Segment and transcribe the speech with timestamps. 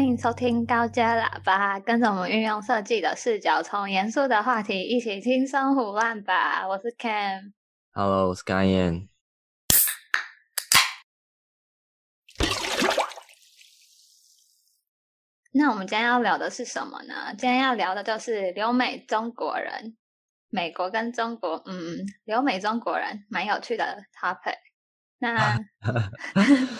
[0.00, 6.66] 欢迎收听高阶喇叭，跟着我们运用设计的视角，从严肃的话题一起轻松胡乱吧。
[6.66, 7.52] 我是 Cam。
[7.92, 9.08] Hello，我是 Guyan。
[15.52, 17.34] 那我们今天要聊的是什么呢？
[17.36, 19.98] 今天要聊的就是留美中国人，
[20.48, 24.56] 美国跟中国，嗯，留美中国人蛮有趣的 topic。
[25.18, 25.58] 那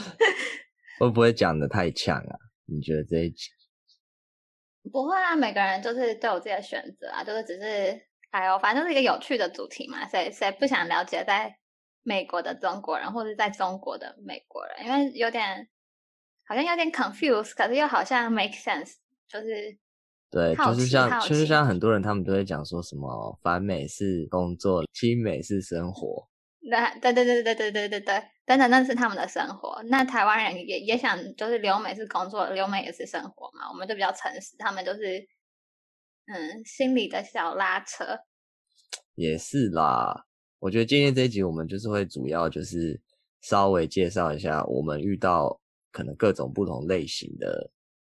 [0.99, 2.49] 会不会讲的太呛啊？
[2.71, 3.51] 你觉得这一集
[4.93, 5.37] 不会啊？
[5.37, 10.09] 每个人就是都有自己的选择啊，就是只是哎呦，反正就是一个有趣的主题嘛。
[10.09, 11.59] 谁谁不想了解在
[12.03, 14.87] 美国的中国人，或者在中国的美国人？
[14.87, 15.69] 因为有点。
[16.47, 18.95] 好像有点 confused，可是又好像 make sense，
[19.29, 19.79] 就是
[20.33, 26.29] 对，就是像就是像很多人他们都会讲说什么反美是工作，亲美是生活。
[27.01, 28.23] 对对对对对对对对对，
[28.59, 29.83] 等等，那是他们的生活。
[29.85, 33.71] 那台湾人也也想，就是留美是工作，留美也是生活嘛。
[33.71, 35.27] 我们就比较诚实，他们就是
[36.27, 38.05] 嗯，心里的小拉扯。
[39.15, 40.27] 也是啦，
[40.59, 43.01] 我觉得今天这一集我们就是会主要就是
[43.41, 45.61] 稍微介绍一下我们遇到。
[45.93, 47.69] 可能各种不同类型的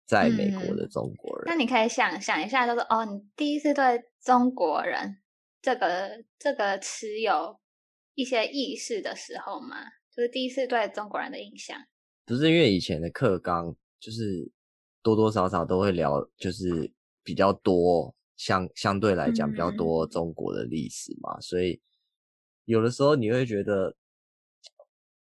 [0.07, 5.19] 在美国的中国人，嗯、那你可以想想一下，就是哦，你第一次对中国人
[5.61, 7.59] 这个这个词有
[8.15, 9.77] 一些意识的时候吗？
[10.17, 11.79] 就是第一次对中国人的印象，
[12.25, 14.51] 不是因为以前的课纲就是
[15.03, 16.91] 多多少少都会聊，就是
[17.23, 21.79] 比较多相相对来讲比较多中国的历史嘛，嗯、所以
[22.65, 23.95] 有的时候你会觉得，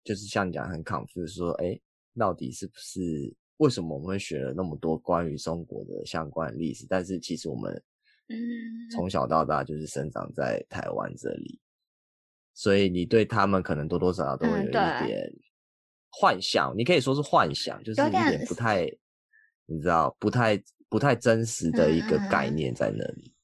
[0.04, 1.78] 就是像你讲很 confused 说，哎。
[2.16, 6.86] 到底是不是为什么我们会学了那么多关于中国的相关历史？
[6.88, 7.74] 但是其实我们，
[8.28, 8.38] 嗯，
[8.92, 11.58] 从小到大就是生长在台湾这里，
[12.55, 15.30] 所以你对他们可能多多少少都会有一点
[16.10, 16.72] 幻想。
[16.77, 18.84] 你可以说是幻想，就是有点不太，
[19.67, 20.58] 你知道，不太
[20.89, 23.34] 不太真实的一个概念在那里。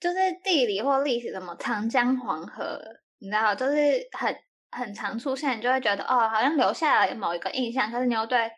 [0.00, 2.80] 就是地理或历史，什么长江黄河，
[3.18, 4.34] 你知道，就是很。
[4.72, 8.48] 很常出现，你就会觉得哦，好像留下了某一个印象，可是你又对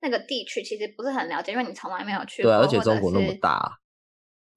[0.00, 2.50] 那个地区其实不是很了解，因为你从来没有去过。
[2.50, 3.78] 对，而且中国那么大，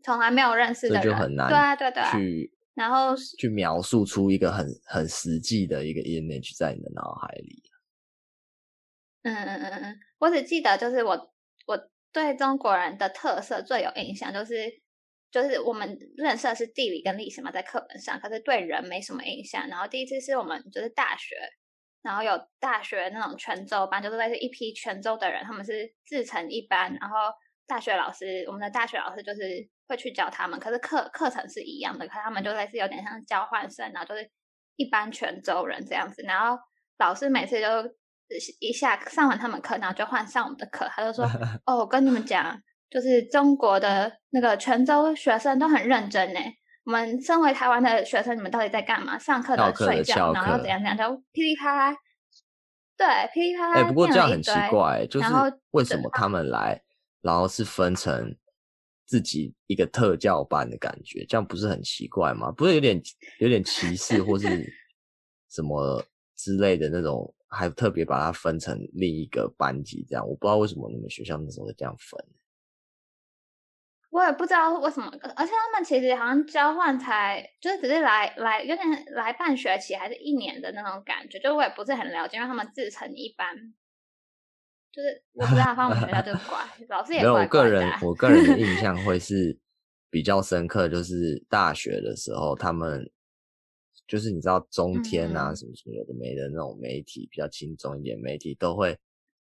[0.03, 1.47] 从来没有认识的人，就很难。
[1.49, 2.01] 对啊，对对。
[2.11, 7.63] 去，然后去描述出一个很很实际的一个 image 在你的脑海里。
[9.23, 11.33] 嗯嗯嗯嗯，我只记得就是我
[11.65, 14.81] 我对中国人的特色最有印象就是。
[15.33, 19.67] 就是我们认识的是地理跟历史嘛，在课本上，可是对人没什么印象。
[19.67, 21.35] 然后第一次是我们就是大学，
[22.03, 27.15] 然后有大学那种泉州班，就是类似一批泉州的人，他们是自成一班，然后
[27.65, 34.29] 大学老师，我们的大学老师就是会去教他们，可是课课程是一样的，可是他们就类似有点像交换生，然后就是
[34.75, 36.21] 一般泉州人这样子。
[36.23, 36.57] 然后
[36.99, 37.67] 老师每次就
[38.59, 41.25] 一下上完他们课，然后就换上我们的课，他就说：
[41.65, 42.59] “哦，我跟你们讲。”
[42.93, 46.39] 就是中国的那个泉州学生都很认真呢。
[46.83, 49.17] 我们身为台湾的学生，你们到底在干嘛？
[49.17, 51.97] 上课的睡觉，然后怎样怎样，就噼里啪啦。
[52.95, 53.77] 对，噼里啪啦。
[53.77, 55.27] 哎、欸，不过这样很奇怪，就是
[55.71, 56.83] 为什么他们来，
[57.21, 58.35] 然后是分成
[59.05, 62.51] 自己一个特教班的感觉，这样不是很奇怪吗？
[62.51, 63.01] 不是有点
[63.39, 64.47] 有点歧视或是
[65.49, 66.03] 什么
[66.35, 70.27] 之类的那种，还特别把它分成另一个班级这样？
[70.27, 72.19] 我不知道为什么你们学校那时候会这样分。
[74.09, 83.73] 我也不知道为什么，而且他们其实好像交换才就是只是来来有点来半学期还是一年的那种感觉，就我也不是很了解，因为他们自成一班，
[84.93, 87.19] 就是我不知道他们学校就怪老师也。
[87.19, 89.57] 没有，我个人我个人的 印象会是
[90.11, 93.09] 比较深刻，就是大学的时候，他们
[94.07, 98.95] 就是你知道中天啊什么什么有的没的那种媒体，比较轻松一点媒体都会。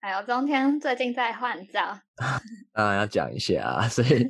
[0.01, 1.99] 还有中天最近在换照，
[2.73, 4.29] 当然要讲一下啊，所以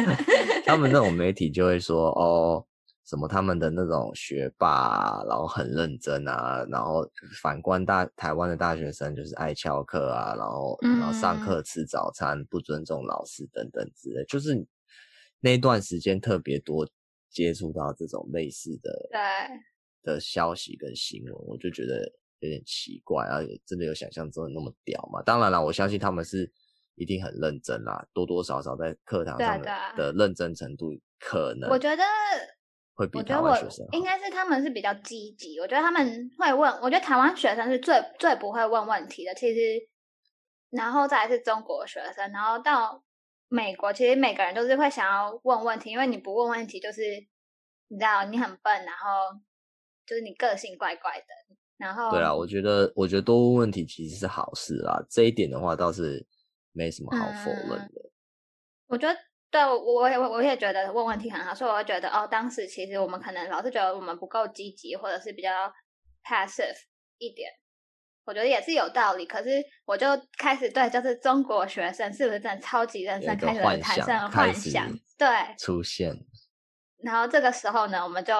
[0.66, 2.66] 他们那种媒体就会说哦，
[3.04, 7.08] 什么他们的那种学霸啊，然后很认真啊，然后
[7.42, 14.66] 反观大台湾的大学生就是爱翘课啊，然后然后上课吃早餐，不尊重老师等等之类，就是
[15.40, 16.88] 那段时间特别多
[17.30, 22.12] 接触到这种类似的对的消息跟新闻，我就觉得。
[22.40, 25.22] 有点奇怪啊，真的有想象中的那么屌吗？
[25.22, 26.52] 当然了，我相信他们是
[26.94, 29.62] 一定很认真啦，多多少少在课堂上
[29.96, 31.70] 的认真程度可能。
[31.70, 32.02] 我觉得
[32.94, 35.58] 会比台湾学生应该是他们是比较积极。
[35.60, 39.34] 我觉得他们会问，我觉得台湾学生是最最不会问问题的。
[39.34, 39.88] 其实，
[40.70, 43.02] 然后再来是中国学生，然后到
[43.48, 47.02] 美国，其实每个人都是会想要问问题，因为你不问问题，就是
[47.88, 49.38] 你知道你很笨，然后
[50.06, 51.26] 就是你个性怪怪的。
[51.76, 55.04] 然后，对啊，我觉得，我觉得多问问题其实是好事啦。
[55.10, 56.24] 这一点的话，倒是
[56.70, 58.00] 没什么好否认的。
[58.00, 58.10] 嗯、
[58.86, 59.18] 我觉得，
[59.54, 65.72] 对我也我我也觉得问问题很好，所以我会觉得哦，当时其实我们可能老是觉得我们不够积极，或者是比较
[66.24, 66.74] passive
[67.18, 67.52] 一点。
[68.24, 76.12] 我觉得也是有道理，可是我就开始对，就是中国学生是不是真的超级认真，开始产生幻想，对，出现。
[77.04, 78.34] 然后这个时候呢，我们就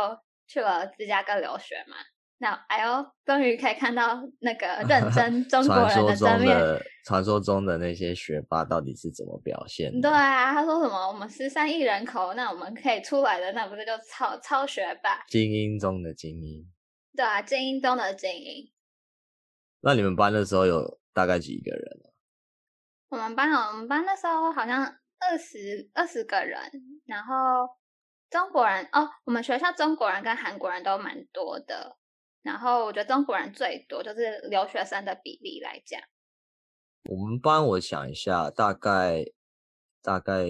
[0.49, 1.94] 去了芝加哥留学嘛。
[2.39, 6.57] 那哎呦，终于可以看到那个 认真中国人的真面。
[7.05, 10.01] 传说中的那些学霸到底是怎么表现？
[10.01, 11.09] 对啊，他说什么？
[11.09, 15.23] 我们十三亿人口，那我们可以出来的，那不是就超超学霸？
[15.29, 16.67] 精英中的精英。
[17.15, 18.73] 对啊，精英中的精英。
[19.81, 22.09] 那你们班的时候有大概几个人啊？
[23.11, 24.83] 我们班哦，我们班那时候好像
[25.21, 26.59] 二十二十个人，
[27.05, 27.69] 然后
[28.31, 31.99] 中国人哦，我们学校中国人跟韩国人都蛮多的，
[32.44, 36.00] 然后我觉得中国人最多，就是留学生的比例来讲。
[37.11, 39.25] 我们班我想一下，大概
[40.00, 40.46] 大概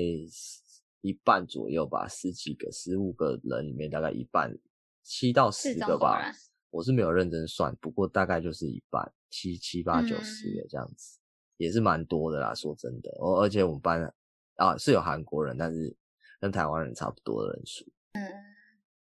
[1.00, 4.54] 一半左右吧，十几个、十五个人里面大概一半，
[5.02, 6.30] 七到十个吧。
[6.70, 9.14] 我是没有认真算，不过大概就是一半。
[9.30, 11.22] 七七八九十的这样子，嗯、
[11.56, 12.54] 也是蛮多的啦。
[12.54, 14.14] 说真的，而而且我们班
[14.56, 15.96] 啊是有韩国人，但是
[16.38, 17.84] 跟台湾人差不多的人数。
[18.12, 18.22] 嗯，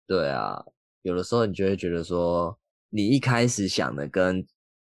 [0.04, 0.64] 对啊，
[1.02, 4.46] 有的时候你就会觉得说，你一开始想的跟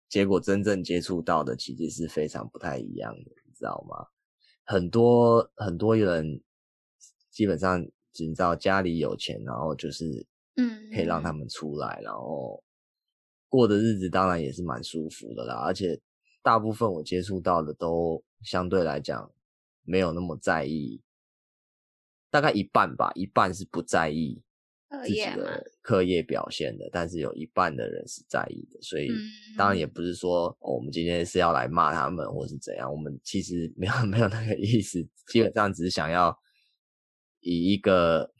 [0.09, 4.07] 结果真正接触到的其实是非常不太一样的，你知道吗？
[4.65, 6.41] 很多很多人
[7.31, 12.63] 基本上只知道家里有钱，然后就是嗯，可以让他们出来，嗯、然后。
[13.49, 15.99] 过的日子当然也是蛮舒服的啦，而且
[16.43, 19.33] 大部分我接触到的都相对来讲
[19.83, 21.01] 没有那么在意，
[22.29, 24.43] 大概一半吧，一半是不在意
[25.03, 29.09] 自己的课业表现的，但是有一半的人是在意的，所以
[29.57, 36.37] 当然也不是说，哦，我们今天是要来骂他们或是怎样，我们其实没有 没有那个意思，基本上只是想要
[37.41, 38.33] 以一个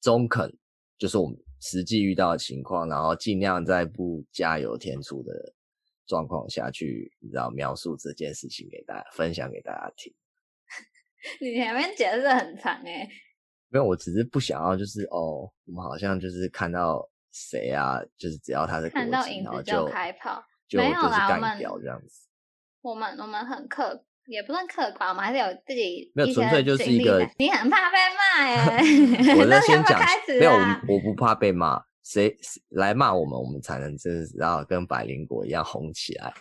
[0.00, 0.56] 中肯，
[0.98, 1.36] 就是我们。
[1.60, 5.32] 实际遇到的情况，然后尽量在不加油添醋的
[6.06, 10.14] 状况下去，你知道描述这件事情给大家分享给大家听。
[11.42, 13.08] 你前面解释很长诶，
[13.70, 22.28] 没有，我只是不想要，就是哦，我们好像就是看到谁啊，就是只要他的看到影子就开炮，就没有啦，我们这样子。
[22.82, 24.04] 我们我们很客。
[24.28, 27.26] 也不算客观，我们还是有自己没有纯粹就是一个。
[27.38, 28.56] 你很怕被骂耶？
[29.40, 29.98] 我在先讲，
[30.38, 30.52] 没有，
[30.86, 32.36] 我不怕被骂，谁
[32.68, 36.34] 来骂我们，我们才能就是然后跟百灵果一样红起来。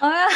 [0.00, 0.28] 哎呀，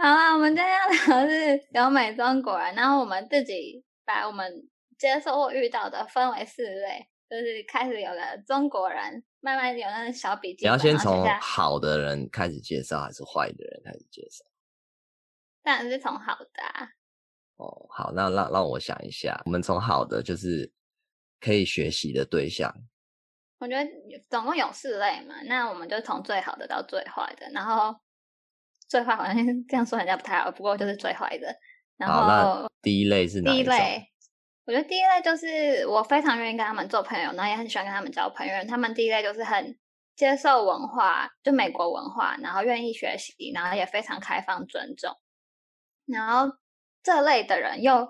[0.00, 9.24] 好啊，我们今天要聊的是有美中国人，然后我们自己把我们接受或遇到的分为四类，就是开始有了中国人。
[9.40, 10.64] 慢慢有那个小笔记。
[10.64, 14.44] 你要先从好的人开始介绍，还是坏的人开始介绍？
[15.62, 16.88] 当然是从好的啊。
[17.56, 20.72] 哦，好，那让让我想一下，我们从好的就是
[21.40, 22.72] 可以学习的对象。
[23.58, 23.90] 我觉得
[24.30, 27.96] 总共有四类嘛，那我们就从最好的到最坏的，然后
[28.88, 29.36] 最坏好像
[29.68, 31.54] 这样说人家不太好， 不过就是最坏的。
[31.96, 34.04] 然后那第一类是哪一类？
[34.64, 38.52] 我觉得第一类就是我非常愿意跟他们做朋友，然后也很喜欢跟他们交朋友。
[38.68, 39.76] 他们第一类就是很
[40.14, 45.10] 接受文化，就美国文化，然后愿意学习，然后也非常开放、尊重。
[46.06, 46.54] 然后
[47.02, 48.06] 这类的人又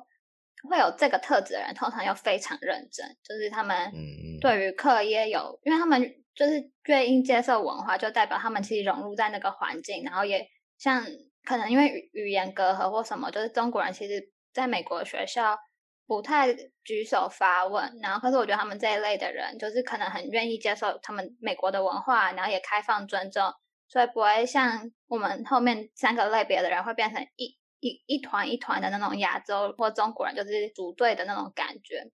[0.68, 3.92] 会有这个特质的人，通常又非常认真，就是他们
[4.40, 6.02] 对于课业有，因为他们
[6.35, 10.44] 就是愿意接受文化，就代表他们其实融入在那个环境，然后也
[10.78, 11.04] 像
[11.44, 15.58] 可能因为语语言隔阂或什么，就是中国人其实在美国学校。
[16.08, 16.54] 不太
[16.85, 23.52] 举手发问，然后可是我觉得他们这一类的人，就是可能很愿意接受他们美国的文化，然后也开放尊重，
[23.88, 32.11] 所以不会像我们后面三个类别的人会变成一一一团一团的那种亚洲或中国人，就是组队的那种感觉，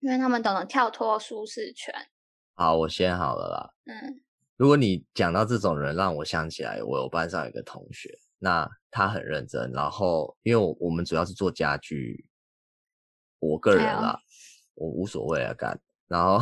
[0.00, 1.94] 因为他们懂得跳脱舒适圈。
[2.56, 3.70] 好，我先好了啦。
[3.84, 4.20] 嗯，
[4.60, 12.26] 如果你讲到这种人，让我想起来，我有班上有一个同学，那他很认真，然后因为我我们主要是做家具。
[13.38, 14.20] 我个人啦，哎、
[14.74, 15.80] 我无所谓啊，干。
[16.08, 16.38] 然后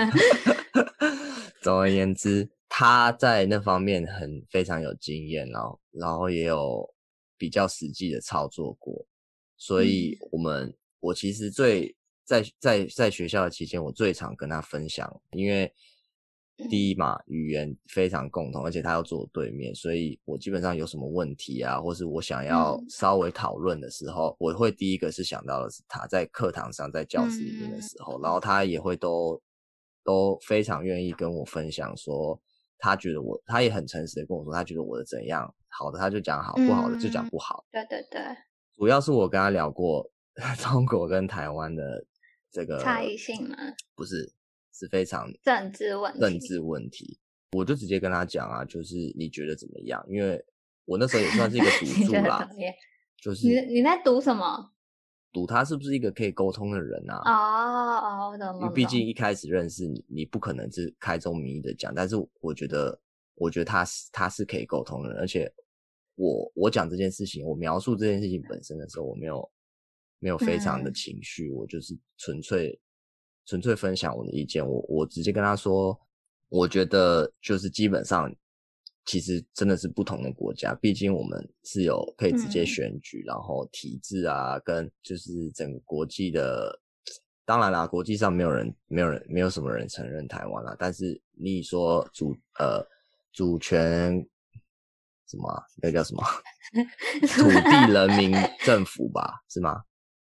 [1.60, 6.94] 总而言之，他在那方面很非常有经验，然后，然后也有
[7.36, 9.04] 比较实际的操作过。
[9.58, 15.70] 所以，我们、嗯、我其实最在在在学校的期间，我最常跟他分享，因为。
[16.68, 29.40] 第一嘛，语言非常共同，而且他要坐我对面，所以我基本上有什么问题啊，或是我想要稍微讨论的时候，嗯、我会第一个是想到的是他在课堂上，在教室里面的时候，嗯、然后他也会都
[30.04, 32.40] 都非常愿意跟我分享说
[32.78, 37.64] 他觉得我，他也很诚实的跟我说，他觉得我的怎样，好的他就讲好，不好的就讲不好。
[37.70, 38.20] 对对对，
[38.76, 40.10] 主要是我跟他聊过
[40.58, 42.04] 中国跟台湾的
[42.50, 43.56] 这个差异性吗？
[43.94, 44.32] 不是，
[44.72, 46.20] 是非常政治问题。
[46.20, 47.18] 政治问题，
[47.52, 50.04] 我就直接跟他讲啊，就是你觉得怎么样？
[50.08, 50.44] 因为
[50.84, 52.48] 我那时候也算是一个赌注啦，
[53.20, 54.70] 就是你你在赌什么？
[55.32, 57.22] 赌他是不是一个可以沟通的人啊？
[57.24, 58.60] 哦哦，懂了。
[58.60, 61.94] 因为毕竟一开始认识你，你不可能是开宗明义的讲。
[61.94, 63.00] 但是我觉得，
[63.36, 65.50] 我觉得他是他是可以沟通的人，而且
[66.16, 69.50] 我我讲这件事情，我描述这件事情本身的时候，我没有
[70.18, 72.78] 没有非常的情绪，嗯、我就是纯粹
[73.46, 74.66] 纯粹分享我的意见。
[74.66, 75.98] 我我直接跟他说，
[76.48, 78.34] 我觉得就是基本上。
[79.04, 86.80] 其实真的是不同的国家，毕竟我们是有可以直接选举，嗯、然后体制啊，跟就是整个国际的，
[87.44, 90.76] 当然啦，国际上没有人、没有人、没有什么人承认台湾啦。
[90.78, 92.80] 但是你说主呃
[93.32, 94.24] 主权
[95.26, 96.22] 什么、啊，那个叫什么？
[97.26, 98.32] 土地人民
[98.64, 99.82] 政府吧，是吗？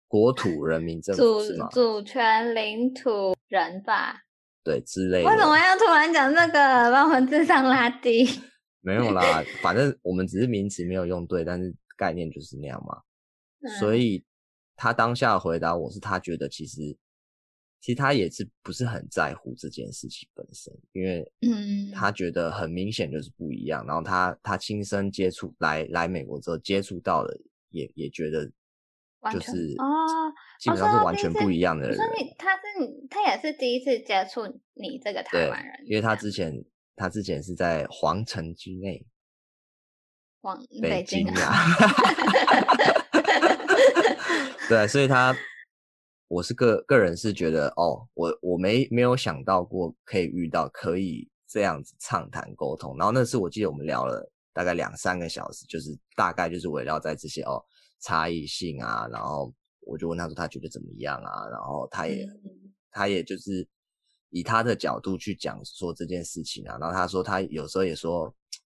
[0.08, 1.68] 国土人民政府是吗？
[1.72, 4.22] 主权领土人吧，
[4.64, 5.30] 对，之类的。
[5.30, 8.26] 为什么要突然讲这个，把我们智商拉低？
[8.82, 13.02] 没有啦， 反正我们只是名词没有用对，但是概念就是那样嘛。
[13.62, 14.24] 嗯、所以
[14.76, 16.96] 他当下回答我是，他觉得其实
[17.82, 23.86] 其实他也是不是很在乎这件事情本身，因为嗯，他觉得很明显就是不一样。
[23.86, 27.38] 然后他他亲身接触来来美国之后接触到了，
[27.72, 28.50] 也也觉得
[29.32, 31.98] 就是哦，基本上是完全不一样的人。
[32.38, 32.62] 他是
[33.10, 36.54] 他也是第一次接触你这个台湾人，因为他之前。
[37.00, 39.06] 他之前是在皇城之内，
[40.42, 41.54] 往北京啊，
[44.68, 45.38] 对，所以他，
[46.28, 57.64] 我是个个人是觉得，哦，我我没没有想到过可以遇到可以这样子畅谈沟通，然后那次我记得我们聊了大概两三个小时，就是大概就是围绕在这些哦
[58.00, 62.42] 差异性啊，然后我就问他说他觉得怎么样啊，然后他也、嗯、
[62.92, 63.68] 他也就是。
[64.30, 68.32] 以他的角度去讲说这件事情啊，然后他说他有时候也说，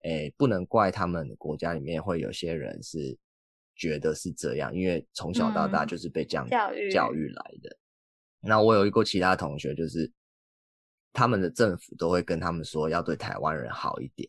[0.03, 3.19] 哎，不能怪他们国家里面会有些人是
[3.75, 7.75] 觉得是这样，因为从小到大就是被这样教育教育来的。
[8.43, 10.13] 那我有一个其他同学，就是
[11.15, 14.29] 他们的政府都会跟他们说要对台湾人好一点。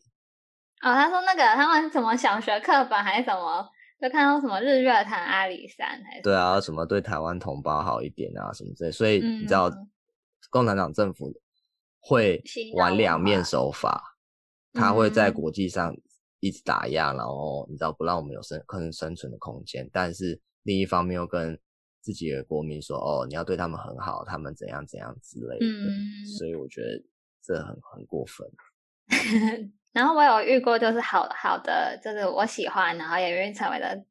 [0.80, 3.68] 哦，他说那个他们什么小学课本还是什么，
[4.00, 9.68] 就看到什么日月潭、阿里山还是对啊，什么对台湾同胞好一点啊什么之类，所以你知道。
[9.68, 9.86] 嗯
[10.48, 11.32] 共产党政府
[12.00, 12.42] 会
[12.74, 14.02] 玩两面手法，
[14.72, 15.94] 他会在国际上
[16.40, 21.56] 一直打压，嗯、然后你知道不让我们有生可能生存的空间，但是另一方面又跟
[22.00, 25.66] 自己的国民说：“哦，你要对他们很好，他们怎样怎样之类的。
[25.66, 27.00] 嗯”所以我觉得
[27.44, 28.50] 这很很过分。
[29.92, 34.04] 然后我有遇过，就是好好的，就是我喜欢，然后也愿意成为的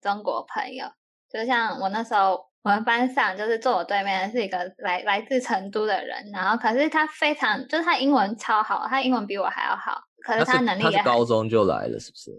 [0.00, 0.86] 中国朋友，
[1.30, 2.50] 就像我那时候。
[2.64, 12.30] 我们班上就是坐我对面的是一个来来自成都的人，然后可是他非常就是他英文超好，他英文比我还要好，可是他能力也他是高中就来了，是不是？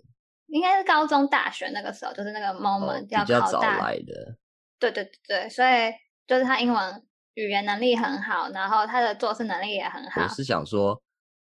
[0.47, 4.37] 应该是高中大学那个时候，就是那个 moment 要考大，比较早来的。
[4.79, 5.91] 对对对，所以
[6.25, 10.21] 就是他英文语言能力很好，然后他的做事能力也很好。
[10.21, 11.01] 我是想说，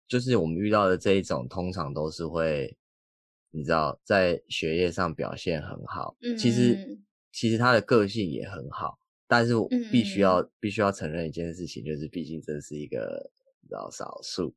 [0.09, 2.77] 就是我们遇到的这一种，通常都是会，
[3.51, 7.01] 你知道，在学业上表现很好，嗯，其实。
[7.37, 8.97] 其实他的个性也很好，
[9.27, 13.29] 但是我必须要、嗯、必须要承认一件事情，就是毕竟这是一个
[13.61, 14.55] 你知道少数，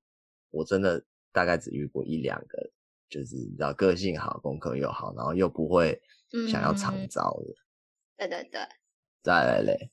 [0.51, 2.69] 我真的大概只遇过一两个，
[3.09, 5.99] 就是你知道个性好、功课又好，然后又不会
[6.51, 7.55] 想要长招的。
[8.15, 8.61] 对对对。
[9.23, 9.89] 再来嘞。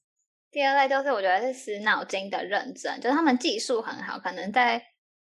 [0.50, 4.84] 第二类就是我觉得是死脑筋的认真，就是他们技术很好，可能在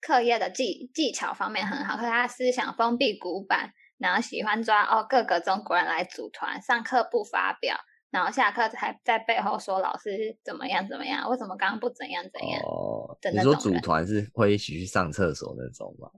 [0.01, 3.73] 课业的技技巧方面很好，可是他思想封闭古板。
[4.01, 7.77] 然后喜欢抓哦各个中国人来组团，上课不发表，
[8.11, 12.63] 然后下课还在背后说老师怎么样怎么样，为什么刚刚不怎样怎样？
[12.63, 16.09] 哦，你说组团是会一起去上厕所那种吗？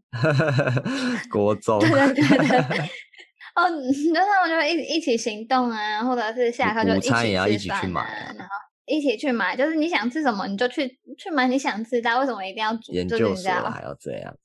[1.29, 1.81] 国中。
[1.81, 2.79] 对对对对。
[3.57, 3.69] 哦，
[4.15, 8.53] 那他们就会一一起行动啊，或者是下课就一起吃饭啊，也要一起去买啊，然后
[8.87, 12.93] 一起去买，就是你想吃什么你就去去买你想吃的，为什么一定要组？
[12.93, 14.37] 研究所还要这样？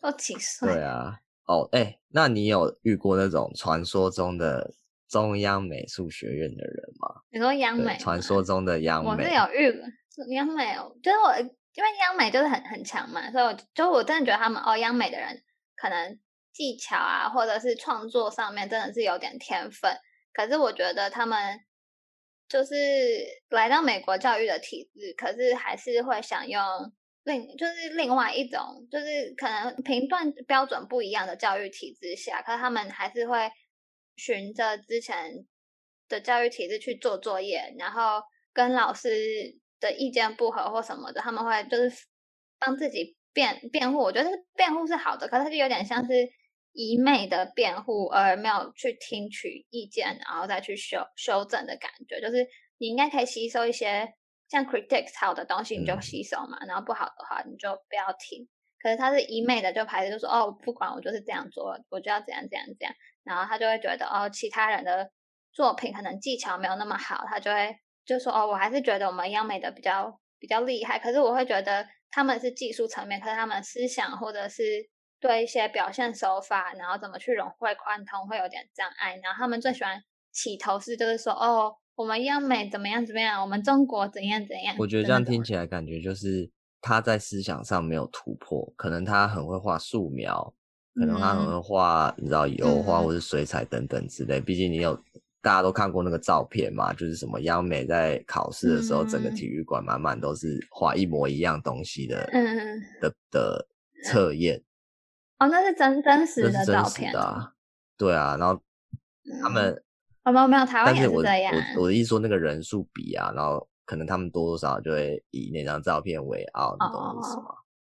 [0.00, 0.72] 都几岁？
[0.72, 1.18] 对啊。
[1.46, 4.72] 哦，哎、欸，那你有遇过那种传说中的
[5.08, 7.20] 中央美术学院的人吗？
[7.30, 7.96] 你说央美？
[7.98, 11.36] 传说中的央美，我是有遇过央美，就是我
[11.74, 15.42] 因为央美就是很很强嘛，所以我就我真的觉得他们哦，央美的人
[15.76, 16.18] 可能
[16.52, 19.92] 技巧啊，或者是创作上面真的是有点天分。
[20.32, 21.60] 可是我觉得他们
[22.52, 22.74] 就是
[23.48, 26.62] 来到美国教育的体制，可是还是会想用
[27.24, 33.50] 另就是另外一种，就是可能评断标准不一样的教育体制下，可是他们还是会
[34.16, 35.46] 循着之前
[36.10, 39.08] 的教育体制去做作业，然后跟老师
[39.80, 42.04] 的意见不合或什么的，他们会就是
[42.58, 43.98] 帮自己辩辩护。
[43.98, 46.12] 我觉得辩护是好的，可是就有点像是
[46.72, 52.20] 一昧的辩护，而没有去听取意见，然后再去修修正的感觉。
[52.20, 52.46] 就是
[52.78, 54.12] 你应该可以吸收一些。
[54.48, 58.46] 像 critics 好的东西你就吸收嘛，嗯、然后不好的话你就不要听。
[58.78, 62.94] 可是他是一昧的就排斥，就说哦，不管我就是这样做，我就要怎样怎样怎样。
[63.24, 65.10] 然后他就会觉得哦，其他人的
[65.54, 67.74] 作品可能技巧没有那么好，他就会
[68.04, 70.98] 就说哦，我还是觉得我们央美的比较比较厉害。
[70.98, 74.62] 可是我会觉得他们是技术层面，可是他们思想或者是
[75.22, 79.18] 对一些表现手法，然后怎么去融会贯通会有点障碍。
[79.22, 79.98] 然后他们最喜欢
[80.32, 81.76] 起头是就是说哦。
[81.94, 83.42] 我们央美怎么样怎么样？
[83.42, 84.74] 我们中国怎样怎样？
[84.78, 86.50] 我觉得这样听起来感觉就是
[86.80, 90.52] 他在思想上没有突破，可能他很会画素描，
[90.94, 94.40] 可能他很会画，嗯、你知道油画或是水彩等等之类。
[94.40, 94.96] 毕、嗯、竟你有
[95.42, 103.66] 大家都看过那个照片嘛，就是什么央美在考试的时候，嗯、整个体育馆满满都是画一模一样东西的，嗯的的
[104.06, 104.60] 测验。
[105.42, 107.52] 哦，那是真真实的照片的、啊，
[107.96, 108.60] 对啊，然后
[109.42, 109.70] 他们。
[109.72, 109.84] 嗯
[110.24, 111.52] 哦，没有没有，台湾也是这样。
[111.74, 117.46] 我我的意思说那个人数比啊，然后可能他们多多少少就会以那张照片为傲，你懂我意思吗？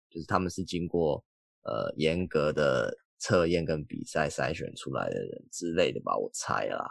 [0.10, 1.24] 就是他们是经过
[1.62, 6.84] 呃严格的测验跟比赛筛选出来的人之类的吧，我猜啦。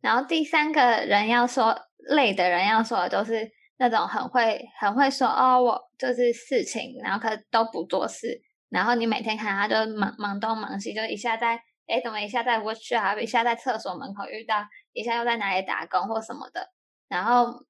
[0.00, 1.76] 然后第三个人要说
[2.10, 11.62] 累的人要说的就是那种很会很会说哦，我就是事情，然后可都不做事，然后你每天看他就忙忙东忙西，就一下在。
[11.92, 16.70] 哎，怎么一下在 workshop，一下在厕所门口遇到，一下又在哪里打工或什么的？
[17.08, 17.64] 然后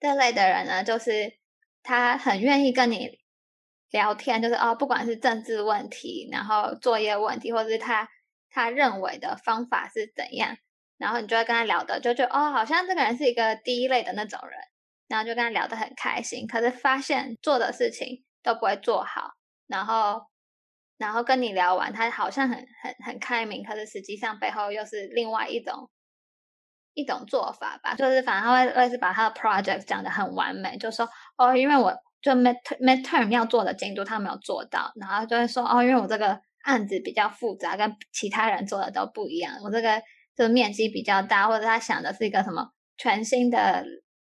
[0.00, 1.38] 这类的人呢，就是
[1.84, 3.20] 他很愿意跟你
[3.92, 8.08] 聊天，就是哦，不管是政治问题，然后作业问题，或者是他
[8.50, 10.56] 他认为的方法是怎样，
[10.98, 14.58] 然后你就会跟他聊的，就觉得哦，好像这个人是一个第一类的那种人，
[15.06, 16.48] 然后就跟他聊得很开心。
[16.48, 19.34] 可是发现做的事情都不会做好，
[19.66, 20.22] 然后。
[20.98, 25.90] 然后跟你聊完，他好像很很很开明，可是实际上背后又是另外一种
[26.94, 27.94] 一种做法吧。
[27.94, 40.00] 就是反正他会类似把他的 project 讲得很完美，就说哦，因为我就 mid midterm 要做的进度他没有做到，然后就会说哦，因为我这个案子比较复杂，跟其他人做的都不一样，我这个
[40.34, 43.84] 就是面积比较大，或者他想的是一个什么全新的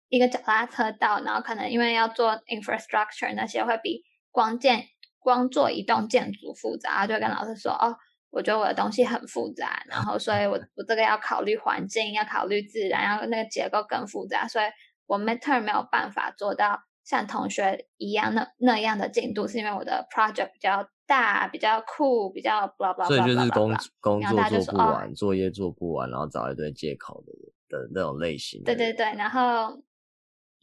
[0.08, 4.88] 一个脚踏车道，然后可能因为要做 infrastructure 那些会比光建。
[5.26, 7.92] 光做一栋建筑复杂，就跟老师说哦，
[8.30, 14.66] 我觉得我的东西很复杂，然后所以我 我这个要考虑环境，要考虑自然，然后那个结构更复杂，所以
[15.08, 23.06] 我 midterm 没有办法做到像同学一样那那样的进度，是因为我的 project 比较大，比较酷，比较 blah blah blah。
[23.08, 27.32] 所以就是工工作做不完，作业做不完，然后找一堆借口的
[27.76, 28.62] 的那种类型。
[28.62, 29.82] 对对对，然后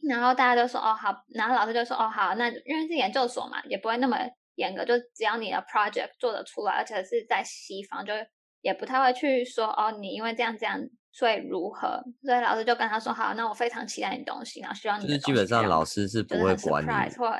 [0.08, 4.16] 然后大家就说哦好，然后老师就说哦好，那因为是研究所嘛，也不会那么。
[4.56, 8.12] 严格就只要你的 project 做得出来，而且是在西方，就
[8.60, 10.80] 也不太会去说哦，你因为这样这样，
[11.12, 12.02] 所以如何？
[12.22, 15.06] 所以老师就跟他说好，那我非常期待你东西，然后希望你。
[15.06, 17.30] 就是基本上老师是不会管你，或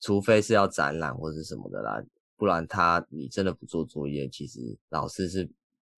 [0.00, 2.02] 除非是要展览或者什么的啦，
[2.36, 5.48] 不然他你真的不做作业，其实老师是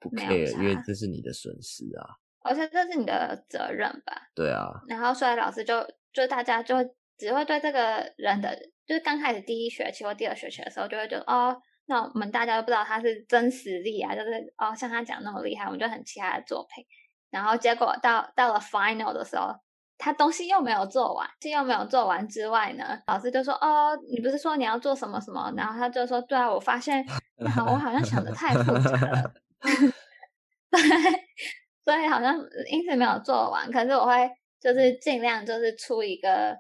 [0.01, 2.17] 不 care，因为这是你的损失啊。
[2.41, 4.31] 而且这是你的责任吧？
[4.35, 4.83] 对啊。
[4.89, 6.77] 然后所以老师就就大家就
[7.17, 8.72] 只会对这个人的。
[8.87, 16.85] 就是刚开始第一学期或第二学期的时候，就会觉得哦，那我们大家都不知道他是真实力啊，就是哦，像他讲那么厉害，我们就很期待他的作品。
[17.31, 19.55] 然后结果到到了 final 的时候，
[19.97, 25.53] 他东西又没有做完，这又没有做完之外呢，老师就说哦，你不是说你要做什么什么？
[25.57, 27.05] 然后他就说对啊，我发现
[27.39, 29.33] 我好像想的太复杂了，
[30.71, 30.81] 对，
[31.85, 32.37] 所以好像
[32.69, 33.71] 因此没有做完。
[33.71, 36.57] 可是我会就是尽量就是出一个。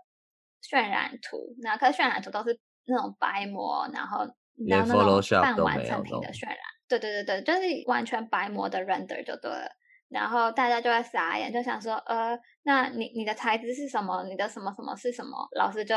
[0.62, 4.26] 渲染图，然后可是渲染图都是那种白模，然后
[4.68, 9.68] 然后那种半完成品的渲染，对对对对，就是完全白模的 render 就对了。
[10.08, 14.22] 然后大家就会傻眼，就想说，呃，那你你的材质是什么？
[14.24, 15.48] 你的什么什么是什么？
[15.56, 15.96] 老师就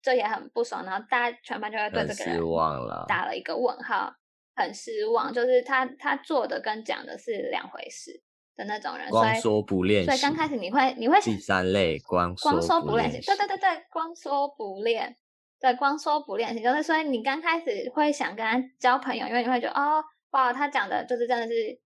[0.00, 4.14] 就也很不爽，然后大家全班就会对这个人失望了，打了一个问号，
[4.54, 8.22] 很失望，就是他他做的跟讲的是两回事。
[8.58, 15.16] 的那种人，光说不练习，所以刚开始你会你会第三类光光说不练习，对对对对，光说不练，
[15.60, 21.80] 对光说不练习，就是所以你刚开始会想跟他交朋友，因为你会觉得哦，哇，他讲的就是真的是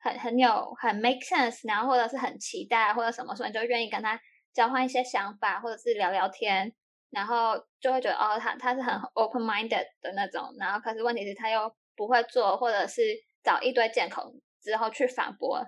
[0.00, 4.20] 很很有很 make sense，然后或者是很期待或者什么，所以你就愿意跟他
[4.52, 6.72] 交换一些想法，或者是聊聊天，
[7.10, 13.02] 然后就会觉得哦，他他是很 open minded 的那种，然后可是问题是他又不会做，或者是
[13.44, 15.64] 找一堆借口之后去反驳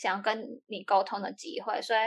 [0.00, 1.98] 想要跟你沟通的机会，所以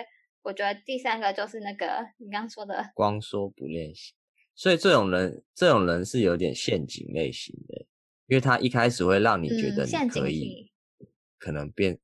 [0.41, 4.13] 我觉得第三个就是那个你刚刚说的光说不练习，
[4.56, 7.86] 所以这种人这种人是有点陷阱类型的，
[8.25, 10.71] 因为他一开始会让你觉得你可以
[11.38, 11.99] 可能变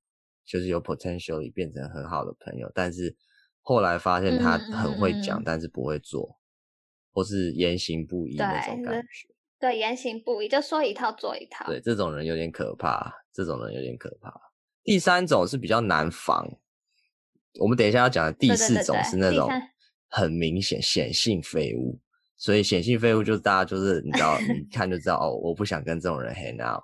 [0.45, 3.17] 就是有 potential 变成很好的朋友，但是
[3.62, 6.38] 后来发现他很会讲，但是不会做。
[7.12, 9.08] 或是言行不一那种感觉，
[9.60, 14.32] 对，言行不一就说一套做一套，对，这种人有点可怕，这种人有点可怕。
[14.84, 16.48] 第三种是比较难防，
[17.60, 19.50] 我们等一下要讲的第四种是那种
[20.08, 22.00] 很明显显性废物，
[22.38, 26.84] 所以显性废物就是大家就是你知道，你 看就知道哦，我不想跟这种人 hang out，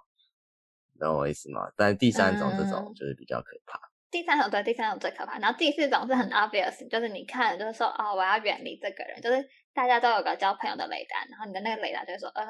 [1.00, 1.62] 懂我意思吗？
[1.76, 3.78] 但是第三种这种就是比较可怕。
[3.80, 12.46] 嗯第三种对，第三种最可怕，然后第四种是很 obvious，就是你看就是说哦，我要远离这个人，就是大家都有个交朋友的雷达，然后你的那个雷达就会说呃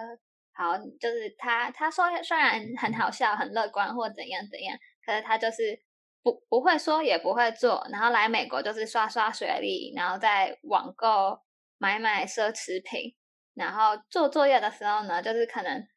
[0.54, 5.80] 好，就是他他说虽然很好笑、很乐观或怎样怎样，可是他就是
[6.24, 11.40] 不不会说也不会做，然后来美国就是刷刷学历，然后再网购
[11.78, 13.16] 买买奢侈品，
[13.54, 15.88] 然后做作业的时候呢，就是可能。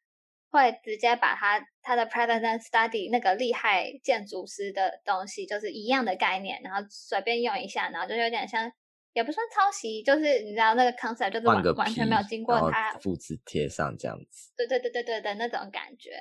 [0.50, 8.72] 会直接把他他的 president study 那个厉害建筑师的东西，就是一样的概念，然后随便用一下，然后就有点像，
[9.12, 14.50] 也不算抄袭，就是你知道那个 concept 就是完完全没有经过他复制贴上这样子。
[14.56, 16.12] 对对对对对的那种感觉，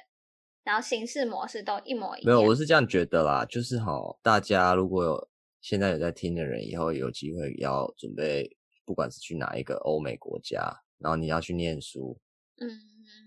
[0.68, 2.26] 然后形式模式都一模一样。
[2.26, 5.30] 没有，我是这样觉得啦，就是哈，大家如果有
[5.62, 8.54] 现在有在听的人，以后有机会要准备，
[8.84, 12.20] 不管是去哪一个欧美国家，然后你要去念书，
[12.60, 12.70] 嗯。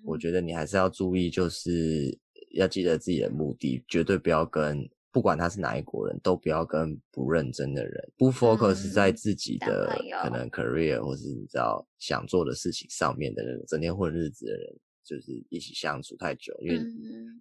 [0.05, 2.16] 我觉得你还是要注意，就是
[2.53, 9.87] 要记得自己的目的，绝对不要跟不管他是哪一国人都不要跟不认真的人，不 focus 在自己的
[10.22, 16.81] 可能 career 或是你知道想做的事情上面的人，整天混日子的人，就是一起相处太久，因为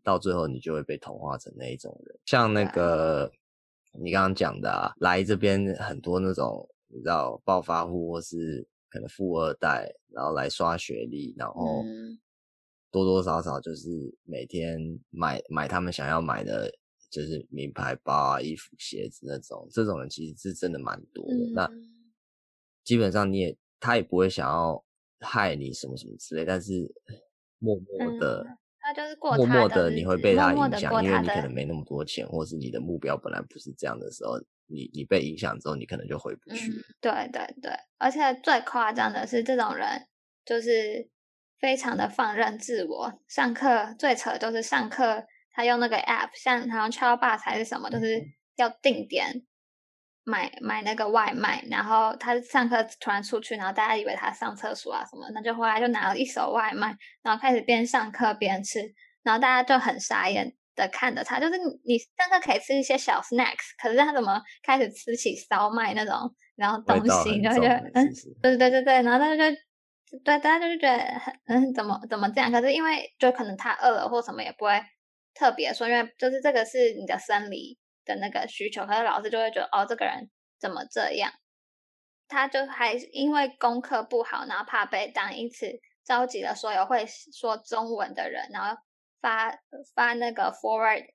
[0.03, 2.19] 到最后你就会被同化成那一种人。
[2.25, 3.31] 像那个
[4.01, 11.83] 你刚刚讲的啊，来这边很多那种你知道暴发户或是可能富二代，然后来刷学历，然后。
[12.91, 13.87] 多多少少就是
[14.23, 14.79] 每天
[15.11, 16.73] 买买他们想要买的，
[17.11, 19.67] 就是名牌包啊、衣服、鞋子那种。
[19.69, 21.35] 这种人其实是真的蛮多的。
[21.35, 21.71] 嗯、那
[22.83, 24.83] 基本上你也他也不会想要
[25.19, 26.91] 害你什么什么之类，但是
[27.59, 36.83] 默默的，嗯、他就是过默默的你会被他影响，因为你可能没那么多钱，或是你的目标本来不是这样的时候，你你被影响之后，你可能就回不去、嗯。
[36.99, 40.07] 对对对，而且最夸张的是这种人
[40.43, 41.09] 就是。
[41.61, 48.17] 非常的放任自我，上课最扯的就是上课，他用那个 app，像好像 c h a l b a 还是什么，就是
[48.55, 49.43] 要定点
[50.23, 58.79] 买买那个外卖，然后他上课突然出去，然后大家以为他上厕所啊什么，那就回来就拿了一手外卖，然后开始边上课边吃，
[59.23, 66.15] 然后大家就很傻眼的看着他，就是你上课可以吃一些小 snacks，可是他怎么开始吃起烧麦那种
[66.55, 68.09] 然后东西，然后就嗯，
[68.41, 69.43] 对对对对，然后他就。
[70.25, 72.51] 对，大家就是觉得很嗯，怎么怎么这样？
[72.51, 74.71] 可是因为就可能他饿了或什么，也不会
[75.35, 77.77] 特别说，因为就是这个是你的生理
[78.09, 78.85] 的那个需求。
[78.85, 81.31] 可是老师就会觉得，哦，这个人怎么这样？
[82.27, 85.67] 他就还因为功课不好，然后怕被当，因此
[86.03, 88.79] 召集了所有会说中文的人，然后
[89.21, 89.51] 发
[89.95, 91.05] 发那个 forward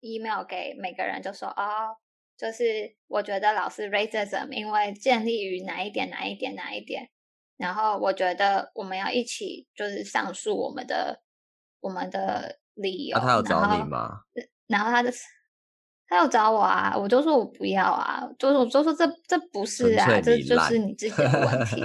[0.00, 1.96] email 给每个人，就说哦，
[2.36, 7.08] 就是我觉得老师 racism 因为建立于哪一点哪一点哪一点。
[7.56, 11.22] 然后我觉得我们要一起就是上诉我们的
[11.80, 13.16] 我们的理由。
[13.16, 14.20] 啊、他有找你吗？
[14.66, 15.10] 然后他的
[16.12, 21.82] 他有找我啊，我就说我不要啊，就是我就说这这不是啊，这就是你自己的问题。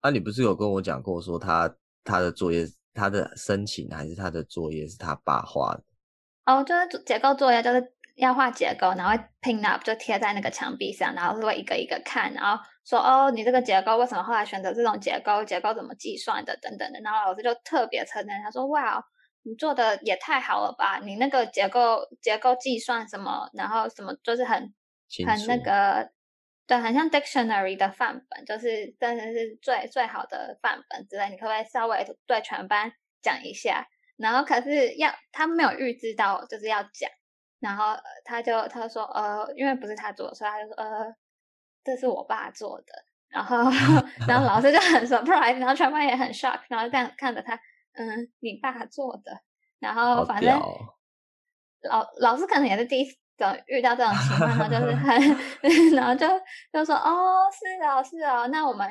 [0.00, 5.82] 啊，你不是有跟我讲过说他他的作业他的申请还是他的作业是他爸画的？
[6.46, 7.92] 哦，就是结构作业就是。
[8.16, 15.42] 要画结构，然后会 pin up 就贴在那个墙壁上，然后是会一个一个看，然后说哦，你这个结构为什么后来选择这种结构？
[15.42, 16.54] 结构怎么计算的？
[16.60, 17.00] 等等的。
[17.00, 19.02] 然后老师就特别称赞他说：“哇，
[19.42, 21.00] 你做的也太好了吧！
[21.02, 23.48] 你那个结构结构计算什么？
[23.54, 24.74] 然后什么就是很
[25.26, 26.10] 很那个，
[26.66, 31.28] 对，很像 dictionary 的范本，就是真的是最最好的范本之类。
[31.30, 33.86] 你可不可以稍微对全班讲一下？
[34.16, 37.10] 然后可是要他没有预知到就是要讲。”
[37.60, 41.14] 然后他就他就说呃，因为不是他做的，所以他就说呃，
[41.84, 42.86] 这是我爸做的。
[43.28, 43.58] 然后
[44.26, 47.60] 然后老师就很 surprise，然后全班也很 shock，然后这样看着他，
[47.94, 49.40] 嗯，你爸做的。
[49.78, 50.60] 然后反正
[51.88, 53.16] 老老师可能也是第一次
[53.66, 56.26] 遇到这种情况， 然后就是很，然后就
[56.72, 58.86] 就说哦，是哦，是哦，那我们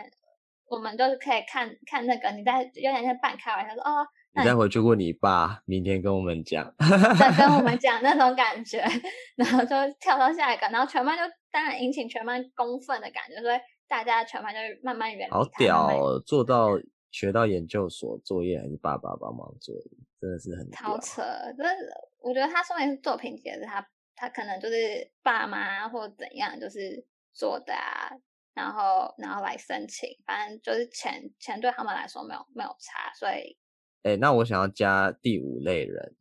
[0.67, 6.73] 我们就是可以看看那个，你在有点像半开玩笑说哦，你再回去问你爸，明天跟我们讲，
[7.19, 8.83] 再跟我们 讲那种感觉，
[9.35, 15.31] 然后就跳到下一个，然后全班就当然引起全班公愤的感觉，所以大家全班就慢慢远离。
[15.31, 16.69] 好屌哦，做到
[17.11, 19.83] 学到研究所作业还是爸爸帮忙做的，
[20.19, 21.21] 真的是很超扯。
[21.57, 21.69] 就是
[22.19, 28.11] 我觉得他说明是作品集，是他他可能就是爸妈或怎样就是做的啊。
[28.55, 33.57] 然后，然后来申请，反正就是钱，钱对他们来说没有没有差，所以，
[34.03, 36.13] 哎，那我想要加第五类人，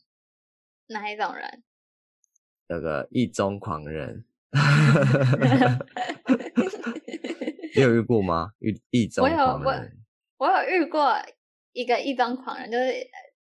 [0.87, 1.65] 哪一种人？
[2.69, 4.25] 那个一中狂人，
[7.75, 8.53] 你有遇过吗？
[8.61, 9.77] 遇一中狂人我，我
[10.47, 11.17] 有遇过
[11.73, 12.93] 一个一中狂人，就是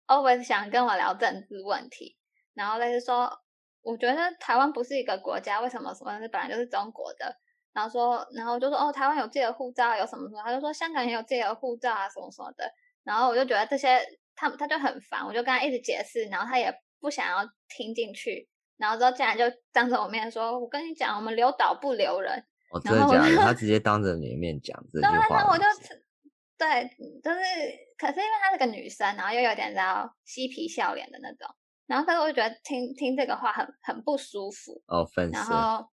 [0.06, 2.16] always 想跟我聊政治问题，
[2.54, 3.30] 然后类似说，
[3.82, 7.36] 我觉得台湾不是一个国家，为什么什么是本来就是中国的？
[7.72, 12.64] 然后说，然后就说哦，台湾有自己的护照，有什么什么，他就说香港也有自己的护照啊，什么什么的。
[13.04, 14.00] 然后我就觉得这些
[14.34, 18.48] 他他就很烦，我就跟他一直解释，然后他也不想要听进去。
[18.78, 23.36] 然后之后竟然就当着我面说：“我跟你讲，我们留岛不留人。”哦，真的假的？
[23.36, 25.42] 他直接当着你的面讲这 句话。
[25.42, 25.64] 那我就
[26.58, 26.88] 对，
[27.22, 27.40] 就是
[27.96, 31.48] 可是因为她是个女生，然后又有点叫嬉皮笑脸的那种，
[31.86, 34.82] 然后可是我就觉得听听这个话很很不舒服。
[34.86, 35.06] 哦。
[35.32, 35.88] 然后。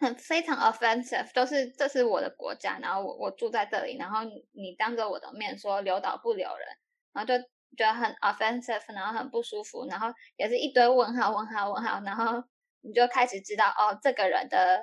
[0.00, 4.18] 很非常 offensive，都是这是我的国家，然后我我住在这里，然后
[4.50, 6.66] 你当着我的面说留岛不留人，
[7.12, 7.38] 然后就
[7.76, 12.42] 觉得很 offensive，然后很不舒服，然后也是一堆问号问号问号，然后
[12.80, 14.82] 你就开始知道哦，这个人的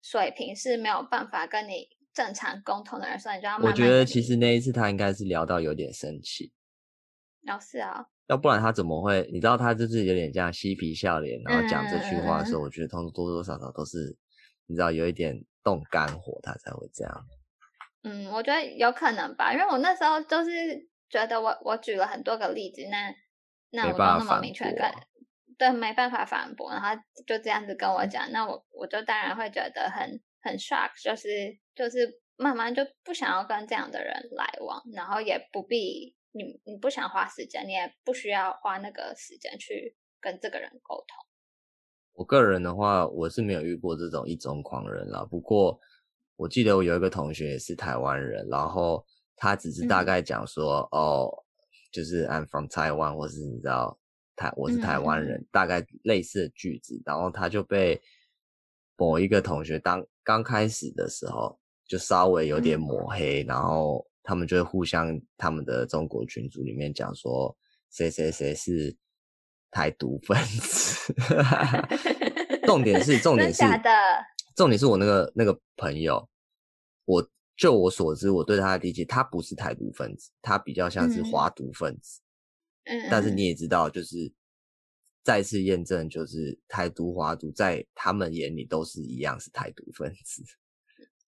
[0.00, 3.70] 水平是没有办法跟你正常沟通的人，所以你就要慢慢。
[3.70, 6.52] 我觉得其实那一次他应该是聊到有点生气，
[7.46, 9.28] 哦是啊，要不然他怎么会？
[9.32, 14.16] 你知道他就是有点这样嬉皮笑脸，然后讲这句话的时候，嗯、我觉得通常多多少少都是。
[14.66, 17.26] 你知道有一点动肝火，他才会这样。
[18.04, 20.50] 嗯，我觉得有可能吧，因为我那时候就是
[21.08, 23.12] 觉得我我举了很多个例子，那
[23.72, 24.88] 那我就那么明确跟
[25.58, 26.90] 对没办法反驳，然后
[27.26, 41.26] 就这样子跟我讲，那我我就当然会觉得很很 shock，就是就是慢慢就不想要跟这样的人来往，然后也不必你你不想花时间，你也不需要花那个时间去跟这个人沟通。
[42.12, 45.24] 我个人的话，我是没有遇过这种一中狂人啦。
[45.24, 45.80] 不过
[46.36, 49.04] 我记得我有一个同学也是台湾人，然后
[49.36, 51.44] 他只是大概讲说，嗯、哦，
[51.90, 53.98] 就是 I'm from Taiwan，或是你知道
[54.36, 58.00] 台我是台湾人，嗯、大概类似的句子，然后他就被
[58.96, 67.56] 某一个同学当刚开始的时候就稍微有点抹黑，嗯、然后他们就会互相他们的中国群组里面讲说
[67.90, 68.96] 谁谁谁是。
[69.72, 71.14] 台独分子，
[72.66, 73.62] 重点是重点是
[74.56, 76.28] 重点是我那个那个朋友，
[77.04, 77.24] 我
[77.56, 82.20] 就我所知，我对他的理解，他不是台独分子，他比较像是华独分子。
[82.86, 84.16] 嗯，但是你也知道，就是
[85.30, 90.42] 再次验证，就是台独华独在他们眼里都是一样是台独分子。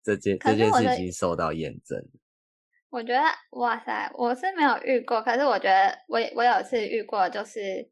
[0.04, 2.04] 这件这件事情受到验证。
[2.90, 7.92] 我觉得哇塞，我是没有遇过，可是我觉得我我有次遇过，就是。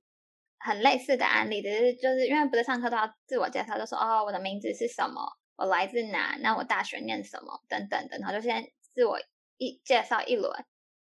[0.64, 5.20] 很类似的案例，只是就是因为不是上课都要自我介绍，就说哦，我的名字是什么，
[5.56, 9.20] 我来自哪，那我大学念什么，等等等，然后就先自我
[9.58, 10.54] 一介绍一轮，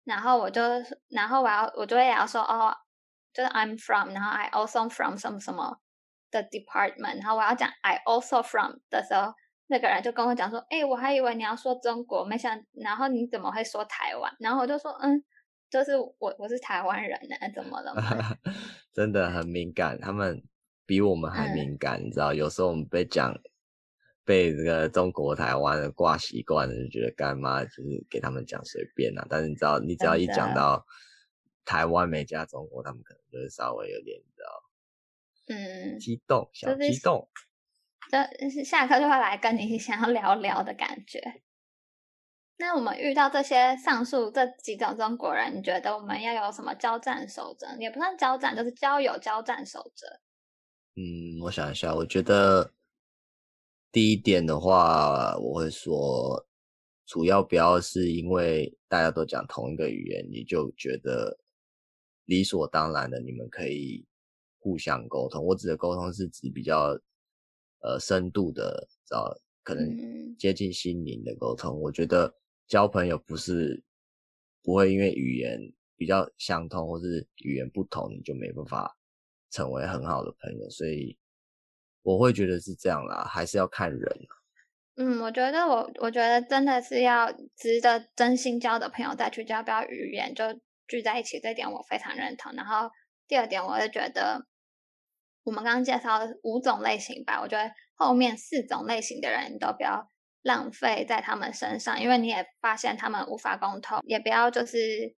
[0.05, 0.63] 然后我就，
[1.09, 2.73] 然后我要我就会也要说哦，
[3.33, 5.79] 就是 I'm from，然后 I also from 什么什么
[6.31, 9.33] 的 department，然后我要讲 I also from 的时候，
[9.67, 14.35] 那个人就跟我讲说，哎，我还以为你要说中国，没想，然后你怎么会说台湾？
[14.39, 15.23] 然后我就说，嗯。
[15.71, 18.03] 就是我，我是台湾人呢，怎么了吗？
[18.93, 20.43] 真的很敏感，他们
[20.85, 22.35] 比我们还敏感，嗯、你知道？
[22.35, 23.33] 有时候我们被讲，
[24.25, 27.65] 被这个中国台湾的挂习惯了，就觉得干嘛？
[27.65, 29.25] 就是给他们讲随便啊。
[29.31, 30.85] 但是你知道，你只要一讲到
[31.65, 34.63] 台湾没加中国，他们可能就是稍微有点，你知道？
[35.49, 37.29] 嗯，激动，小激动，
[38.39, 41.43] 就是下课就会来跟你想要聊聊的感觉。
[42.57, 47.67] 那我们遇到这些上述这几种中国人，你觉得我们要有什么交战守则？
[47.79, 50.07] 也不算交战，就是交友交战守则。
[50.97, 52.75] 嗯，我想一下，我觉得
[53.91, 56.47] 第一点的话，我会说，
[57.07, 61.39] 主要不要是因为大家都讲同一个语言，你就觉得
[62.31, 64.07] 理所当然的，你们可以
[64.61, 65.45] 互相沟通。
[65.45, 66.99] 我指的沟通是指比较
[67.83, 71.77] 呃深度的，知道可能接近心灵的沟通。
[71.77, 72.33] 嗯、我觉得。
[72.71, 73.83] 交朋友不是
[74.63, 75.59] 不会因为语言
[75.97, 78.97] 比较相通，或是语言不同，你就没办法
[79.51, 80.71] 成为很好的朋友。
[80.71, 81.19] 所以
[82.03, 84.29] 我会觉得是这样啦，还是要看人。
[84.95, 90.45] 嗯，我觉得我我觉得真的是要值得真心交的朋友再去交，不要语言就
[90.91, 92.53] 聚在一起，这点我非常认同。
[92.53, 92.91] 然后
[93.27, 94.45] 第二点，我也觉得
[95.45, 100.11] 我们刚刚介绍五种类型吧，我觉得后面四种类型的人都不要
[100.43, 105.17] 浪费在他们身上，因为你也发现他们无法沟通，也不要就是。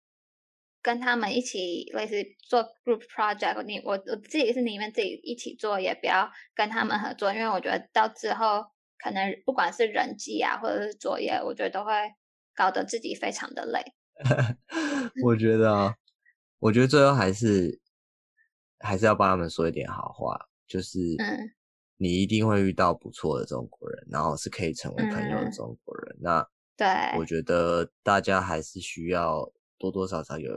[0.83, 8.65] 跟他们一起类似做 group project，你我我自己是里面自己一起做，也不要跟他们合作，因为我觉得到之后
[8.97, 11.93] 可能不管是人际啊，或者是作业，我觉得都会
[12.55, 13.85] 搞得自己非常的累。
[15.23, 15.95] 我觉得啊，
[16.59, 17.81] 我觉得最后还是
[18.79, 21.51] 还是要帮他们说一点好话，就是嗯，
[21.97, 26.17] 你一定会遇到不错的中国人，然后是可以成为朋友的中国人。
[26.17, 26.87] 嗯、那对，
[27.19, 29.51] 我觉得大家还是需要。
[29.81, 30.53] 多多少少有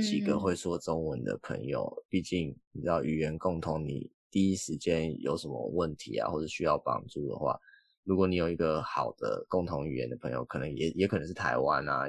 [0.00, 7.60] 几个会说中文的朋友，嗯、毕竟你知道语言共通，你第一时间有什么问题啊，或者需要帮助的话，
[8.04, 12.04] 如果你有一个好的共同语言的朋友，可能也也可能是台湾啊，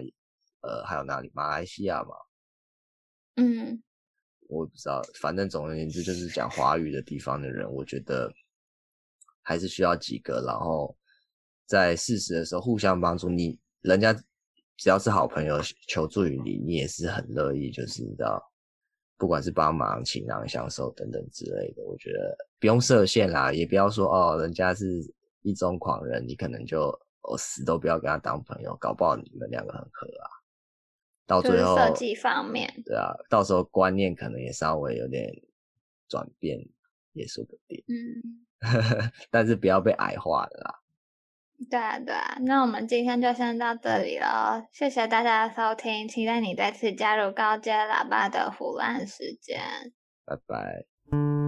[0.65, 2.15] 呃，还有哪里，马来西亚嘛，
[3.36, 3.82] 嗯，
[4.47, 8.32] 我也不知道，反正总而言之就是讲华语的地方的人，我觉得
[9.41, 10.97] 还是需要几个，然后
[11.65, 14.15] 在事实的时候互相帮助你，人家。
[14.78, 18.43] 只要是好朋友求助于你，你也是很乐意，就是你知道，
[19.15, 24.86] 不管是帮忙、情囊相授等等之类的，我觉得不用设限啦，也不要说哦，人家是
[25.43, 26.89] 一中狂人，你可能就
[27.21, 30.28] 哦死都不要跟他当朋友，搞不好你们两个很合啊。
[31.27, 35.29] 到最后设计方面，对啊，到时候观念可能也稍微有点
[36.07, 36.59] 转变，
[37.13, 37.83] 也说不定。
[37.88, 38.45] 嗯，
[39.31, 40.81] 但是不要被矮化了啦。
[41.69, 49.59] 对啊，对啊，那我们今天就先到这里了，谢谢大家的收听，期待你再次加入高阶喇叭的胡乱时间，
[50.25, 51.44] 拜拜。